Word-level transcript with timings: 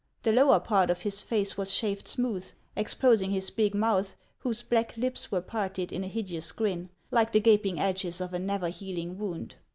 The 0.23 0.31
lower 0.31 0.59
part 0.59 0.89
of 0.89 1.03
his 1.03 1.21
face 1.21 1.57
was 1.57 1.71
shaved 1.71 2.07
smooth, 2.07 2.47
exposing 2.75 3.29
his 3.29 3.51
big 3.51 3.75
mouth, 3.75 4.15
whose 4.39 4.63
black 4.63 4.97
lips 4.97 5.31
were 5.31 5.41
parted 5.41 5.91
in 5.91 6.03
a 6.03 6.07
hideous 6.07 6.51
grin, 6.51 6.89
like 7.11 7.31
the 7.33 7.39
gaping 7.39 7.79
edges 7.79 8.19
of 8.19 8.33
a 8.33 8.39
never 8.39 8.69
healing 8.69 9.19
wound. 9.19 9.57